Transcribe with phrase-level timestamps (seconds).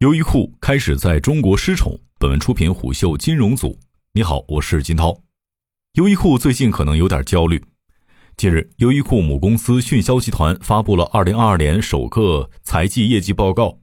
[0.00, 1.98] 优衣库开始在中国失宠。
[2.18, 3.78] 本文出品虎嗅金融组。
[4.12, 5.22] 你好，我是金涛。
[5.94, 7.64] 优衣库最近可能有点焦虑。
[8.36, 13.78] 近日，优衣库母公司迅销集团发布了2022年首个财季业绩报告。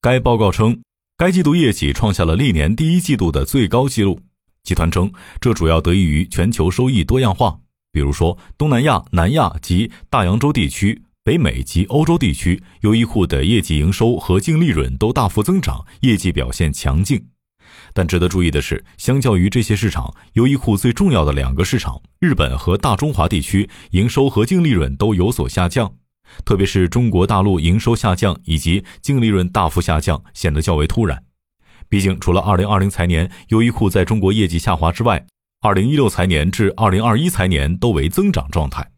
[0.00, 0.80] 该报告称，
[1.16, 4.20] 该季度业绩创下了历年第一季度的最高纪录。
[4.62, 7.58] 集团称，这主要得益于全球收益多样化，
[7.90, 11.02] 比如说东南亚、南亚及大洋洲地区。
[11.26, 17.20] 北美及欧洲地区，优衣库的业绩营收和净利润都大幅增长，业绩表现强劲。
[17.92, 25.92] 但值得注意的是，相较于这些市场，优衣库最重要的两个市场——日本和大中华地区，营收和净利润都有所下降。
[26.44, 31.24] 特别是中国大陆营收下降以及净利润大幅下降，显得较为突然。
[31.88, 35.26] 毕竟，除了2020财年优衣库在中国业绩下滑之外
[35.62, 38.92] ，2016财年至2021财年都为增长状态。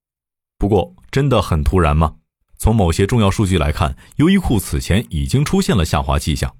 [0.58, 2.16] 不过，真的很突然吗？
[2.58, 6.54] 从某些重要数据来看，优衣库此前已经出现了下滑迹象。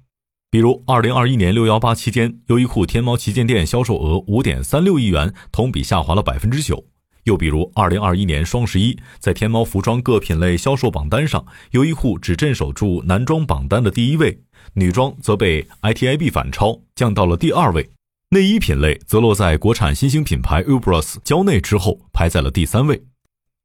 [0.49, 6.85] 比如，二零二一年六幺八期间，优衣库天猫旗舰店销售额五点三六亿元，同比下滑了百分之九。
[7.25, 14.41] 又比如，二零二一年双十一，在天猫服装各品类销售榜单上，优衣库只镇守住男装榜单的第一位，
[14.73, 17.87] 女装则被 ITIB 反超，降到了第二位。
[18.31, 23.03] 内衣品类则落在国产新兴品牌 Ubras 蕉内之后，排在了第三位。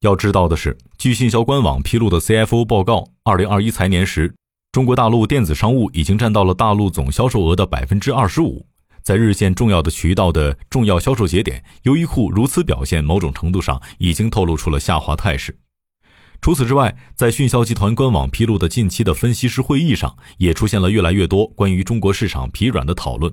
[0.05, 4.35] 要知道的是，据信销官网披露的 CFO 报告，二零二一财年时，
[4.71, 8.67] 中国大陆电子商务已经占到了大陆总销售额的百分之二十五。
[9.03, 15.59] 在日渐重要的渠道的重要销售节点，优衣库如此表现，某种程度上已经透露出了下滑态势。
[16.43, 23.33] 除此之外，在迅销集团官网披露的近期的分析师会议上，也出现了越来越多关于中国市场疲软的讨论。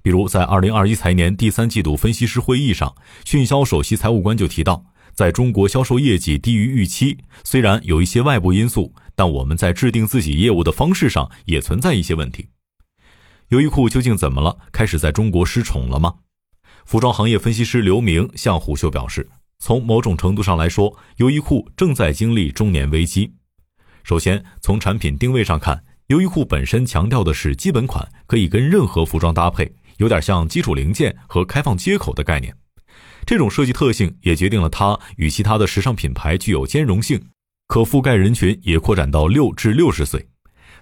[0.00, 4.84] 比如，在二零二一财年第三季度分析师会议上，迅销首席财务官就提到。
[5.14, 12.48] 在中国销售业绩低于预期，虽然有一些外部因素，但我们在制定自己业务的方式上也存在一些问题。
[13.48, 14.58] 优衣库究竟怎么了？
[14.72, 16.14] 开始在中国失宠了吗？
[16.84, 23.34] 服装行业分析师刘明向虎嗅表示，从某种程度上来说，优衣库正在经历中年危机。
[24.02, 32.54] 首先，从产品定位上看，优衣库本身强调的是基本款可以跟任何服装搭配，有点像基础零件和开放接口的概念。
[33.26, 37.28] 这种设计特性也决定了它与其他的时尚品牌具有兼容性，
[37.66, 40.28] 可覆盖人群也扩展到六至六十岁。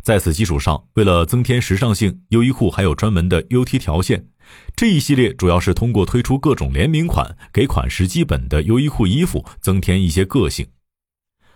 [0.03, 4.26] 在此基础上，为了增添时尚性，优衣库还有专门的 UT 条线。
[4.75, 10.66] 这一系列主要是通过推出各种联名款，给款式基本的优衣库衣服增添一些个性。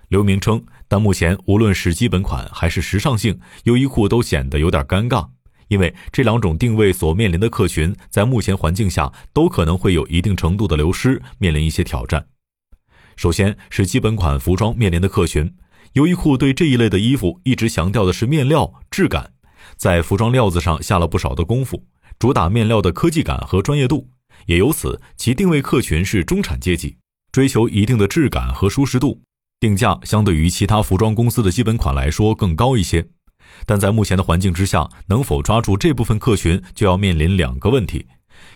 [0.09, 5.31] 刘明称，但目前无论是基本款还是时尚性，优衣库都显得有点尴尬。
[5.69, 12.27] 因为这两种定位所面临的客群，在目前环境下都可能会有一定程度的流失，面临一些挑战。
[13.17, 15.55] 首先是基本款服装面临的客群，
[15.95, 19.33] 优衣库对这一类的衣服一直强调的是面料质感，
[19.77, 21.85] 在服装料子上下了不少的功夫，
[22.19, 24.11] 主打面料的科技感和专业度，
[24.47, 26.97] 也由此其定位客群是中产阶级，
[27.33, 29.23] 追求一定的质感和舒适度，
[29.59, 33.09] 定价相对于其他服装公司的基本款来说更高一些。
[33.65, 38.07] 但在目前的环境之下，能否抓住这部分客群，就要面临两个问题：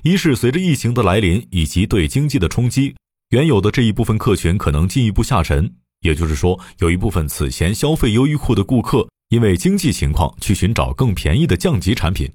[0.02, 2.94] 一是随着疫情的来临以及对经济的冲击，
[3.30, 12.30] 原有的这一部分客群可能进一步下沉，也就是说，有一部分此前消费优衣库的顾客，因为经济情况去寻找更便宜的降级产品。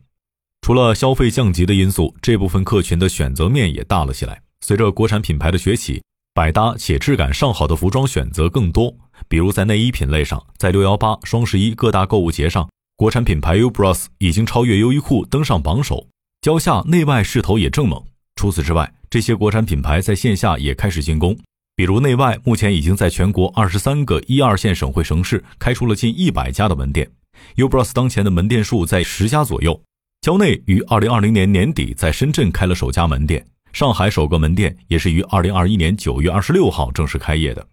[0.62, 4.42] 除了消费降级的因素，这部分客群的选择面也大了起来。
[4.62, 6.02] 随着国产品牌的崛起。
[6.36, 8.94] 百搭且质感上好的服装选择更多，
[9.28, 16.08] 比如在内衣品类上，在六幺八、双十一各大购物节上，国产品牌 Ubros 已经超越优衣库登上榜首，
[16.42, 18.04] 蕉下内外势头也正猛。
[18.36, 21.38] 除此之外，这些国产品牌在线下也开始进攻，
[21.76, 27.10] 比如内外目前已经在全国二十三个一二线省会城市开出了近一百家的门店
[27.56, 29.82] ，Ubras 当前的门店数在十家左右。
[30.22, 33.46] 蕉内于二零二零年年底在深圳开了首家门店。
[33.74, 37.68] 上海首个门店也是于二零二一年九月二十六号正式开业的。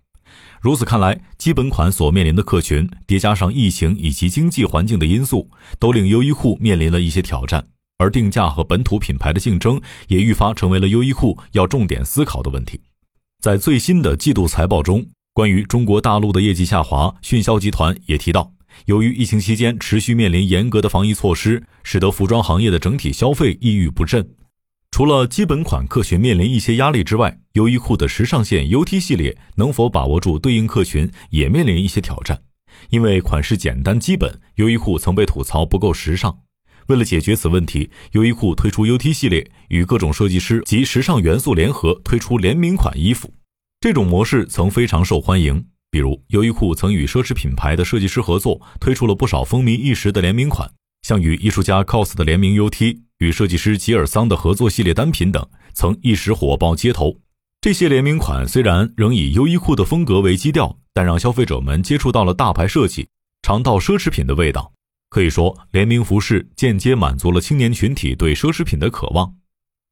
[0.61, 7.67] 如此看来，基本款所面临的客群叠加上疫情以及经济环境的因素，都令优衣库面临了一些挑战。
[7.99, 12.81] 而定价和本土品牌的竞争也愈发成为了优衣库要重点思考的问题。
[13.41, 18.53] 在最新的季度财报中，关于中国大陆的业绩下滑，迅销集团也提到，
[18.87, 24.29] 由于疫情期间持续面临严格的防疫措施，使得服装行业的整体消费抑郁不振。
[24.93, 32.43] 除了基本款客群面临一些压力之外，优衣库的时尚线 UT 系列能否把握住对应客群，也面临一些挑战。
[32.91, 36.41] 因为款式简单基本，优衣库曾被吐槽不够时尚。
[36.89, 43.33] 为了解决此问题，优衣库推出 UT 系列，与各种设计师及时尚元素联合推出联名款衣服。
[43.81, 50.71] 这种模式曾非常受欢迎，比如优衣库曾与奢侈品牌的设计师合作，推出了不少风靡一时的联名款。
[51.03, 55.45] 像与艺术家 COS 的联名 UT、与设计师吉尔桑的合作系列单品等，
[55.75, 57.19] 曾一时火爆街头。
[57.61, 63.09] 这些联名款虽然仍以优衣库的风格为基调，但让消费者们接触到了大牌设计，
[63.43, 64.73] 尝到奢侈品的味道。
[65.11, 69.35] 可以说，联名服饰间接满足了青年群体对奢侈品的渴望。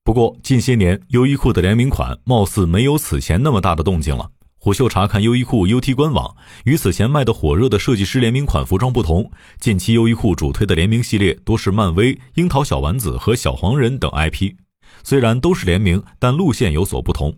[0.05, 4.31] 不过，近些年优衣库的联名款貌似没有此前那么大的动静了。
[4.62, 14.53] 虎嗅查看优衣库 UT 官网，与此前卖的火热的设计师联名款服装不同，近期优衣库主推的联名系列多是漫威、樱桃小丸子和小黄人等 IP。
[15.03, 17.35] 虽然都是联名，但路线有所不同。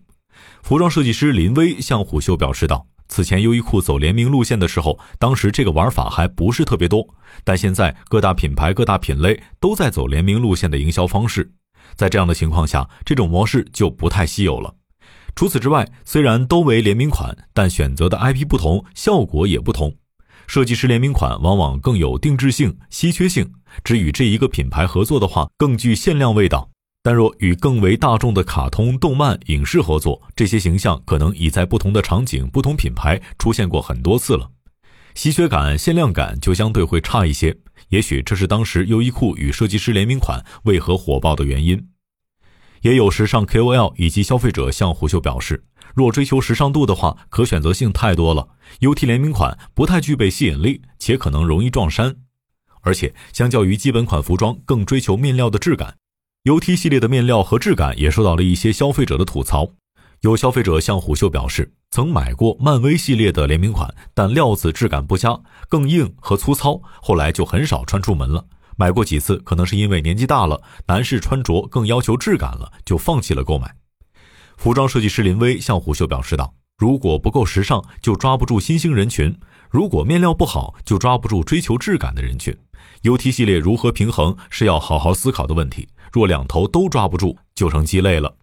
[0.64, 7.06] 服装设计师林威向虎嗅表示道：“此前优衣库走联名路线的时候，当时这个玩法还不是特别多，
[7.44, 11.52] 但现在各大品牌、各大品类都在走联名路线的营销方式。
[11.94, 14.74] 在这样的情况下，这种模式就不太稀有了。”
[15.34, 19.96] 除此之外，虽然都为联名款，但选择的 IP 不同，效果也不同。
[20.46, 23.50] 设计师联名款往往更有定制性、稀缺性，
[23.82, 26.68] 只与这一个品牌合作的话，更具限量味道。
[27.04, 34.50] 但若与更为大众的卡通、动漫、影视合作，这些形象可能已在不同的场景、不同品牌出现过很多次了，
[35.14, 37.56] 稀缺感、限量感就相对会差一些。
[37.88, 41.88] 也许这是当时优衣库与设计师联名款为何火爆的原因。
[42.82, 45.64] 也有时尚 KOL 以及消费者向虎嗅表示，
[45.94, 48.48] 若追求时尚度的话，可选择性太多了
[48.80, 52.16] ，UT 联名款不太具备吸引力，且可能容易撞衫。
[52.82, 55.96] 而且，相较于基本款服装，更追求面料的质感
[56.44, 59.70] ，UT 系列的面料和质感也受到了一些消费者的吐槽。
[60.22, 68.46] 有消费者向虎嗅表示，曾买过漫威系列的联名款，但料子质感不佳，更硬和粗糙，后来就很少穿出门了。
[68.76, 73.74] 买过几次，可能是因为年纪大了，男士穿着更要求质感了，就放弃了购买。
[74.56, 79.32] 服装设计师林威向虎嗅表示道：“如果不够时尚，就抓不住新兴人群；
[79.70, 82.56] 如果面料不好，就抓不住追求质感的人群。
[83.02, 85.88] UT 系列如何平衡，是要好好思考的问题。
[86.12, 88.36] 若两头都抓不住，就成鸡肋了。”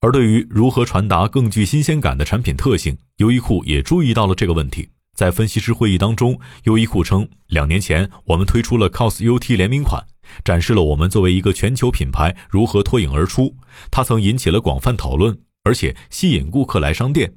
[0.00, 4.90] 而对于如何传达更具新鲜感的产品特性，优衣库也注意到了这个问题。
[5.14, 10.04] 在分析师会议当中，优衣库称，两年前我们推出了 COS UT 联名款，
[10.44, 13.54] 展示了我们作为一个全球品牌如何脱颖而出。
[13.90, 17.34] 它曾引起了广泛讨论，而且吸引顾客来商店。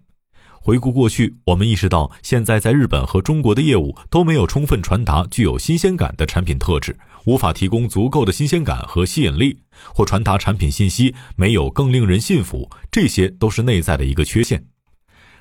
[0.60, 9.60] 回顾过去，我们意识到现在在日本和中国的业务都没有充分传达具有新鲜感的产品特质，无法提供足够的新鲜感和吸引力，
[9.94, 14.66] 或传达产品信息没有更令人信服，这些都是内在的一个缺陷。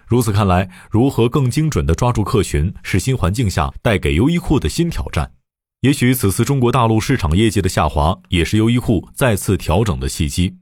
[0.06, 5.32] 如此看来，如何更精准地抓住客群，是新环境下带给优衣库的新挑战。
[5.80, 10.56] 也许此次中国大陆市场业绩的下滑，也是优衣库再次调整的契机。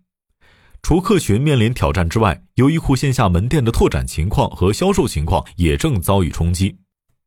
[0.82, 6.74] 除客群面临挑战之外，优衣库线下门店的拓展情况和销售情况也正遭遇冲击。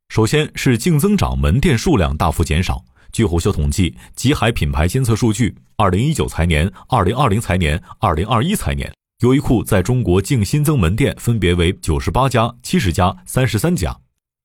[0.09, 2.83] 首先是净增长门店数量大幅减少。
[3.11, 8.91] 据虎嗅统计，极海品牌监测数据，二零一九财年、二零二零财年、二零二一财年。
[9.21, 13.97] 优衣库在中国净新增门店分别为九十八家、七十家、三十三家，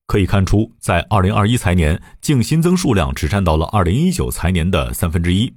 [0.07, 5.53] 可以看出，在二零二一财年净新增数量只占到了二零一九财年的三分之一。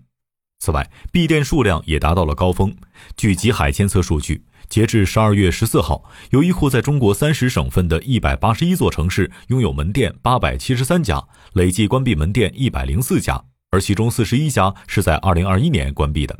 [0.59, 2.75] 此外，闭店数量也达到了高峰。
[3.15, 13.41] 据极海监测数据，截至十二月十四号，优衣库在中国三十省份的一百八十一座城市拥有门店八百七十三家，累计关闭门店一百零四家，
[13.71, 16.37] 而其中四十一家是在二零二一年关闭的。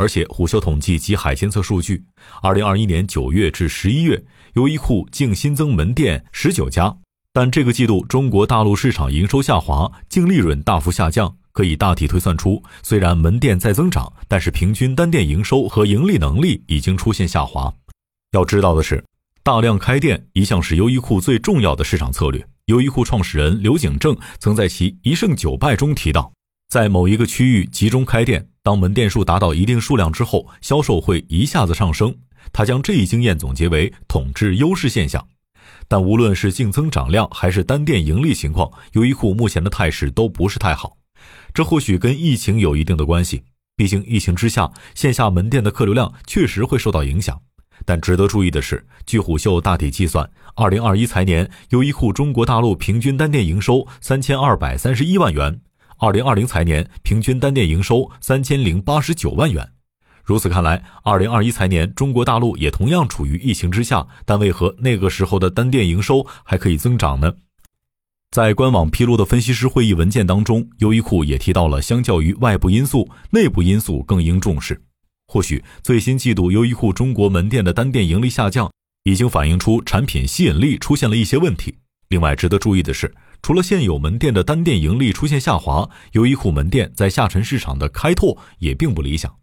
[0.00, 2.02] 而且，虎嗅统计及海监测数据，
[2.40, 6.96] 二零二一年九月至十一月，优衣库净新增门店十九家。
[7.34, 17.70] 但这个季度中国大陆市场营收下滑，净利润大幅下降，可以大体推算出，虽然门店在增长，但是平均单店营收和盈利能力已经出现下滑。
[18.32, 19.04] 要知道的是，
[19.42, 22.42] 大量开店一向是优衣库最重要的市场策略。
[22.68, 26.32] 优衣库创始人刘景正曾在其《一胜九败》中提到。
[26.70, 32.14] 在某一个区域集中开店，当门店数达到一定数量之后，销售会一下子上升。
[32.52, 35.26] 他将这一经验总结为统治优势现象。
[35.88, 40.96] 但无论是净增长量还是单店盈利情况，优衣库目前的态势都不是太好。
[41.52, 43.42] 这或许跟疫情有一定的关系，
[43.74, 47.36] 毕竟疫情之下，线下门店的客流量确实会受到影响。
[47.84, 55.60] 但值得注意的是，据虎嗅大体计算，二零二一财年优衣库中国大陆平均单店营收三千二百三十一万元。
[56.00, 59.70] 二零二零财年平均单店营收三千零八十九万元，
[60.24, 67.30] 如此看来，二零二一财年中国大陆也同样处于疫情之下，但为何那个时候的单店营收还可以增长呢？
[68.30, 74.80] 在官网披露的分析师会议文件当中，优衣库也提到了，相较于外部因素，内部因素更应重视。
[75.26, 78.72] 或许最新季度优衣库中国门店的单店盈利下降，
[79.04, 81.76] 已经反映出产品吸引力出现了一些问题。
[82.08, 83.14] 另外值得注意的是。
[83.42, 89.34] 除了现有门店的单店盈利出现下滑，优衣库门店在下沉市场的开拓也并不理想。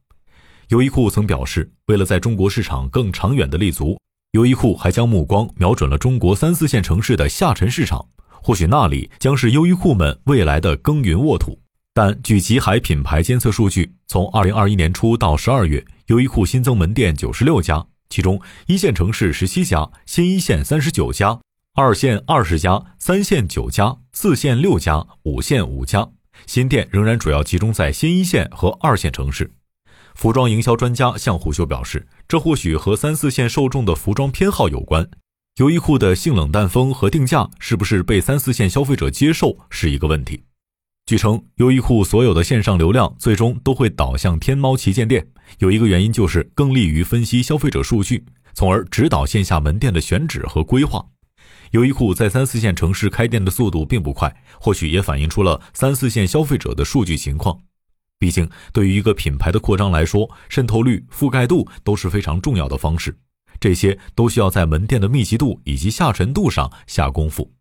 [0.70, 3.98] 优衣库曾表示，为了在中国市场更长远的立足，
[4.32, 8.06] 优衣库还将目光瞄准了中国三四线城市的下沉市场。
[8.42, 11.60] 或许那里将是优衣库们未来的耕耘沃土。
[11.94, 21.39] 但据极海品牌监测数据，从二零二一年初到十二月，优衣库新增门店九十六家，其中一线城市十七家，新一线三十九家，
[21.80, 26.10] 二线二十家，三线九家，四线六家，五线五家。
[26.48, 29.52] 新店仍然主要集中在新一线和二线城市。
[30.16, 35.08] 服装营销专家向虎嗅表示，这或许和三四线受众的服装偏好有关。
[35.58, 40.46] 优衣库的性冷淡风和定价是不是被三四线消费者接受是一个问题。
[41.06, 45.28] 据称，优衣库所有的线上流量最终都会导向天猫旗舰店。
[45.60, 51.06] 有一个原因就是更利于分析消费者数据，从而指导线下门店的选址和规划。
[51.72, 57.60] 优衣库在三四线城市开店的速度并不快，或许也反映出了三四线消费者的数据情况。
[58.20, 63.16] 毕竟，对于一个品牌的扩张来说，渗透率、覆盖度都是非常重要的方式，
[63.60, 67.52] 这些都需要在门店的密集度以及下沉度上下功夫。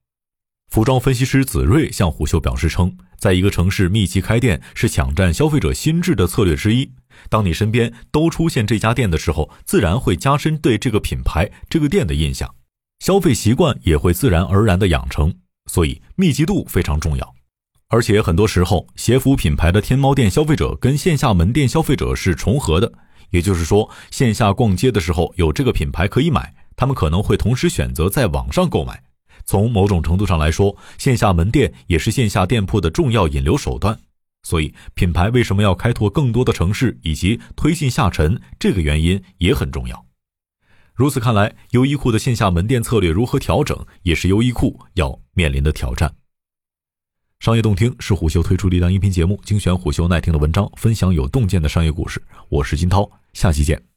[0.68, 6.90] 服装分析师子睿向虎嗅表示称，在一个城市密集开店是抢占消费者心智的策略之一。
[7.28, 12.52] 当你身边都出现这家店的时候，自然会加深对这个品牌、这个店的印象，
[12.98, 15.34] 消费习惯也会自然而然的养成。
[15.70, 17.34] 所以密集度非常重要。
[17.88, 22.92] 而且很多时候，鞋服品牌的天猫店消费者跟线下门店消费者是重合的，
[23.30, 29.02] 也就是说，线下逛街的时候有这个品牌可以买，他们可能会同时选择在网上购买。
[29.44, 33.98] 从某种程度上来说，线下门店也是线下店铺的重要引流手段。
[34.42, 40.05] 所以，品牌为什么要开拓更多的城市以及推进下沉，这个原因也很重要。
[40.96, 46.10] 如此看来，优衣库的线下门店策略如何调整，也是优衣库要面临的挑战。
[47.38, 52.22] 商业洞听是虎嗅推出的一档音频节目，精选虎嗅耐听的文章，分享有洞见的商业故事。
[52.48, 53.95] 我是金涛，下期见。